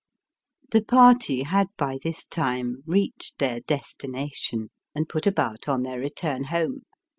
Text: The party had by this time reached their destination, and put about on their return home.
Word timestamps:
The 0.71 0.81
party 0.81 1.43
had 1.43 1.67
by 1.77 1.99
this 2.03 2.25
time 2.25 2.81
reached 2.87 3.37
their 3.37 3.59
destination, 3.59 4.71
and 4.95 5.07
put 5.07 5.27
about 5.27 5.69
on 5.69 5.83
their 5.83 5.99
return 5.99 6.45
home. 6.45 6.85